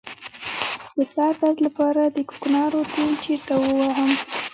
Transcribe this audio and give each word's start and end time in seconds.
د 0.97 0.99
سر 1.13 1.33
درد 1.41 1.57
لپاره 1.67 2.01
د 2.15 2.17
کوکنارو 2.29 2.81
تېل 2.93 3.11
چیرته 3.23 3.53
ووهم؟ 3.59 4.11